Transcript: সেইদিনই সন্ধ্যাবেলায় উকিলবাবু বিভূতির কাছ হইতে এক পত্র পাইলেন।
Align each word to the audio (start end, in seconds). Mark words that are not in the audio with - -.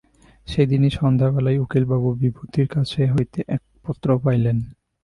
সেইদিনই 0.47 0.91
সন্ধ্যাবেলায় 0.99 1.61
উকিলবাবু 1.63 2.09
বিভূতির 2.21 2.67
কাছ 2.67 2.89
হইতে 3.13 3.39
এক 3.55 3.61
পত্র 3.83 4.07
পাইলেন। 4.23 4.57